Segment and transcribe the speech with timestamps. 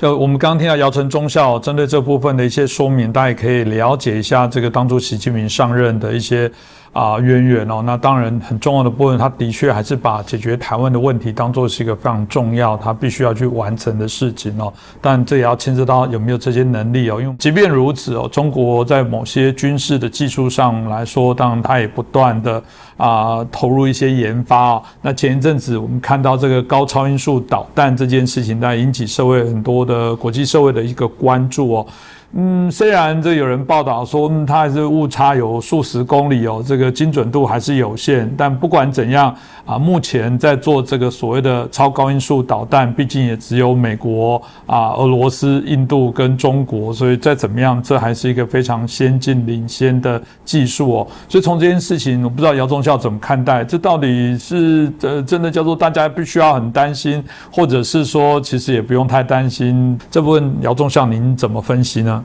[0.00, 6.50] 就我们刚刚听到姚晨中校针对这部分的一些说明，大家也可以了解一下这个当初习近平上任的一些。
[6.92, 14.72] 啊，渊源哦，那当然很重要的部分，他的确还是把解决台湾的问题当做是一个非常重要，他必须要去完成的事情哦。
[15.00, 17.20] 但这也要牵涉到有没有这些能力哦。
[17.20, 22.62] 因为即便如此哦，中国在某些军事的技术上来说，当然他也不断的
[22.96, 24.82] 啊投入一些研发哦。
[25.02, 31.86] 那前一阵子我们看到这个高超音速导弹这件事情，在引起社会很多的国际社会的一个关注哦。
[32.32, 38.30] 嗯，虽然这有人报道说，嗯，它还是误差有数十公里哦，这个精准度还是有限。
[38.36, 51.06] 但不管怎样啊，目前在做这个所谓的超高音速导弹，毕竟也只有美国啊、俄罗斯、印度跟中国，所以再怎么样，这还是一个非常先进领先的技术哦。
[51.30, 59.98] 所以从这件事情，我不知道姚忠孝怎么看待，这到底是呃真的叫做大家必须要很担心，或者是说其实也不用太担心？
[60.10, 62.17] 这部分姚忠孝您怎么分析呢？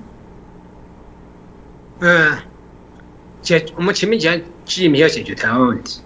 [2.06, 2.38] 嗯，
[3.42, 6.02] 解我们前面讲，习近平要解决台湾问题，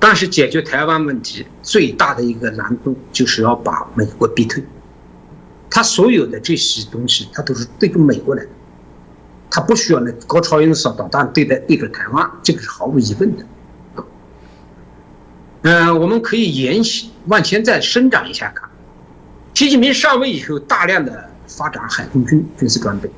[0.00, 4.64] 但是解决台湾问题最大的一个难度就是要把美国逼退。
[5.70, 8.50] 他所有的这些东西，他都是对着美国来的，
[9.48, 13.46] 他不需要那高超音速导弹对待对着台湾，这个是毫无疑问的。
[15.62, 18.68] 嗯，我们可以沿袭往前再伸展一下看，
[19.54, 23.08] 习近平上位以后，大量的发展海空军军事装备。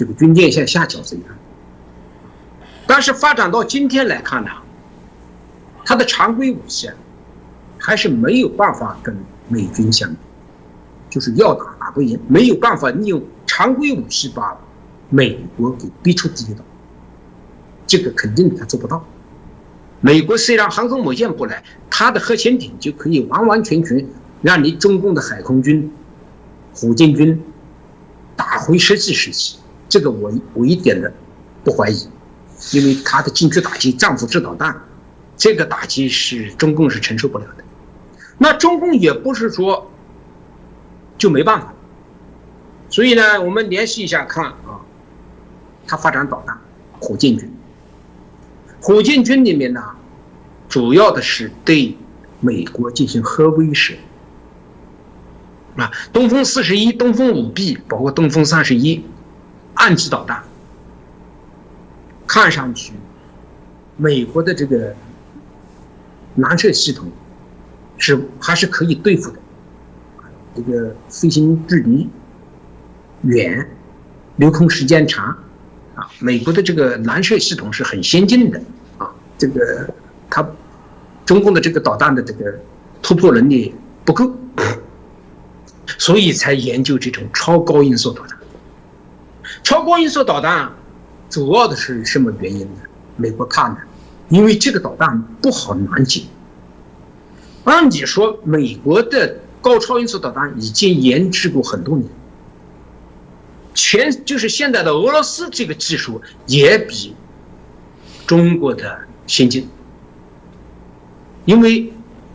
[0.00, 1.28] 这个军舰像下饺子一样，
[2.86, 4.50] 但是发展到今天来看呢，
[5.84, 6.90] 它的常规武器，
[7.76, 9.14] 还是没有办法跟
[9.48, 10.16] 美军相比，
[11.10, 14.58] 就是要打打不赢，没有办法利用常规武器把
[15.10, 16.64] 美国给逼出地道，
[17.86, 19.04] 这个肯定他做不到。
[20.00, 24.08] 美国虽然航空母舰不来，它的核潜艇就可以完完全全
[24.40, 25.92] 让你中共的海空军、
[26.72, 27.38] 火箭军
[28.34, 29.58] 打回实际时期。
[29.90, 31.12] 这个我我一点的
[31.64, 32.08] 不怀疑，
[32.72, 34.84] 因为他的近距打击战斧制导弹，
[35.36, 37.64] 这个打击是中共是承受不了的。
[38.38, 39.90] 那中共也不是说
[41.18, 41.74] 就没办法，
[42.88, 44.80] 所以呢，我们联系一下看啊，
[45.88, 46.56] 他发展导弹，
[47.00, 47.52] 火箭军，
[48.80, 49.82] 火箭军里面呢，
[50.68, 51.96] 主要的是对
[52.38, 53.96] 美国进行核威慑，
[55.74, 59.04] 啊，东风四十一、东风五 B，包括东风三十一。
[59.80, 60.42] 岸基导弹
[62.26, 62.92] 看上去，
[63.96, 64.94] 美国的这个
[66.36, 67.10] 拦射系统
[67.96, 69.38] 是还是可以对付的，
[70.54, 72.10] 这个飞行距离
[73.22, 73.70] 远，
[74.36, 75.28] 留空时间长，
[75.94, 78.60] 啊，美国的这个拦射系统是很先进的，
[78.98, 79.88] 啊，这个
[80.28, 80.46] 它
[81.24, 82.54] 中共的这个导弹的这个
[83.00, 83.74] 突破能力
[84.04, 84.30] 不够，
[85.86, 88.38] 所以才研究这种超高音速导弹。
[89.70, 90.72] 超高音速导弹
[91.28, 92.80] 主要的是什么原因呢？
[93.16, 93.78] 美国怕呢，
[94.28, 96.24] 因为这个导弹不好拦截。
[97.62, 102.10] 按理说，美国的高超音速导弹已经研制过很多年，
[103.72, 107.14] 全就是现在的俄罗斯这个技术也比
[108.26, 108.98] 中国的
[109.28, 109.68] 先进，
[111.44, 111.92] 因为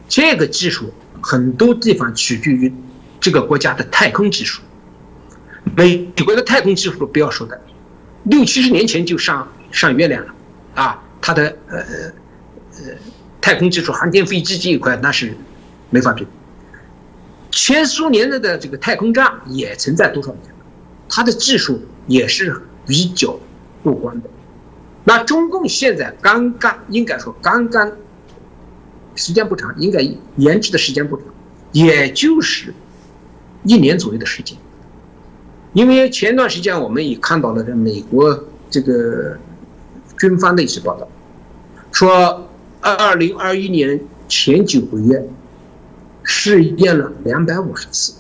[0.08, 2.74] 这个技术很多地方取决于
[3.20, 4.62] 这个国家的太空技术。
[5.76, 7.60] 美国的太空技术不要说的，
[8.24, 10.34] 六七十年前就上上月亮了，
[10.74, 12.94] 啊，它的呃呃
[13.42, 15.36] 太空技术，航天飞机这一块那是
[15.90, 16.26] 没法比。
[17.52, 20.56] 前苏联的的这个太空站也存在多少年了，
[21.10, 23.38] 它的技术也是比较
[23.84, 24.30] 过关的。
[25.04, 27.92] 那中共现在刚刚应该说刚刚，
[29.16, 30.00] 时间不长，应该
[30.38, 31.26] 研制的时间不长，
[31.72, 32.74] 也就是
[33.64, 34.58] 一年左右的时间。
[35.76, 39.38] 因为前段时间我们也看到了，这美国这个
[40.18, 41.06] 军方的一些报道，
[41.92, 42.48] 说
[42.80, 44.00] 二零二一年
[44.30, 45.28] 前九个月
[46.24, 48.14] 试验了两百五十次，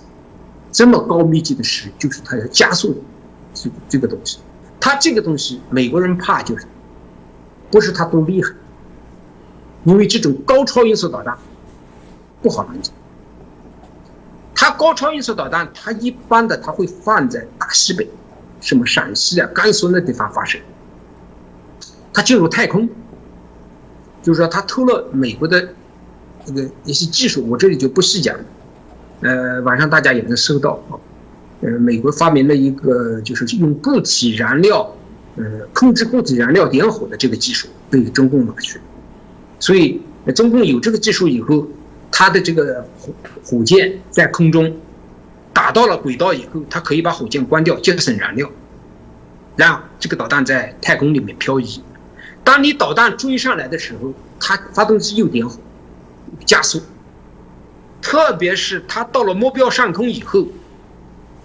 [0.69, 3.01] 这么高密集的试，就是它要加速
[3.53, 4.39] 这个这个东西。
[4.81, 6.65] 它这个东西美国人怕就是，
[7.71, 8.51] 不是它多厉害，
[9.85, 11.37] 因为这种高超音速导弹
[12.41, 12.91] 不好拦截。
[14.57, 18.07] 它高超音速导弹，它一般的它会放在大西北，
[18.61, 20.59] 什么陕西啊、甘肃那地方发射。
[22.13, 22.87] 他进入太空，
[24.21, 25.69] 就是说他偷了美国的
[26.45, 28.37] 这个一些技术，我这里就不细讲。
[29.21, 30.93] 呃，晚上大家也能收到啊。
[31.61, 34.95] 呃，美国发明了一个就是用固体燃料，
[35.35, 38.79] 呃，控制固体燃料点火的这个技术被中共拿去，
[39.59, 39.99] 所以
[40.35, 41.67] 中共有这个技术以后。
[42.17, 43.13] 它的这个火
[43.43, 44.73] 火箭在空中
[45.55, 48.51] 打到了轨道以后，它可以把火箭关掉，节省燃料，
[49.55, 51.81] 让这个导弹在太空里面漂移。
[52.43, 55.57] 当你导弹追上来的时候，它发动机又点火，
[56.45, 56.81] 加速。
[58.01, 60.45] 特别是它到了目标上空以后，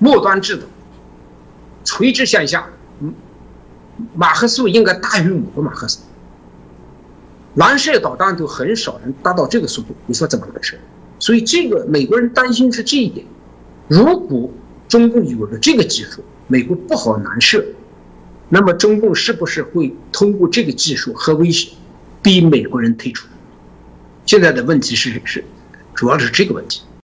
[0.01, 0.65] 末端制导，
[1.85, 2.67] 垂直向下，
[4.15, 6.01] 马赫数应该大于五个马赫数。
[7.55, 10.81] 蓝色导弹都很少能达到这个速度，你说怎么回事？
[11.21, 13.25] 所以这个美国人担心是这一点。
[13.91, 14.49] 如果
[14.87, 17.65] 中共有了这个技术，美国不好难设。
[18.49, 21.73] 那么中共是不是会通过这个技术和威胁，
[22.23, 23.27] 逼美国人退出？
[24.27, 25.45] 现在的问题是是，
[25.93, 26.83] 主要是这个问题。